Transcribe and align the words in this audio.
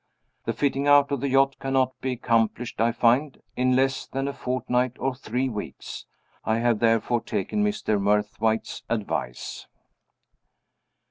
The 0.45 0.53
fitting 0.53 0.87
out 0.87 1.11
of 1.11 1.21
the 1.21 1.29
yacht 1.29 1.57
cannot 1.59 1.93
be 2.01 2.13
accomplished, 2.13 2.81
I 2.81 2.91
find, 2.91 3.39
in 3.55 3.75
less 3.75 4.07
than 4.07 4.27
a 4.27 4.33
fortnight 4.33 4.93
or 4.97 5.13
three 5.13 5.47
weeks. 5.47 6.07
I 6.43 6.57
have 6.57 6.79
therefore 6.79 7.21
taken 7.21 7.63
Mr. 7.63 8.01
Murthwaite's 8.01 8.81
advice. 8.89 9.67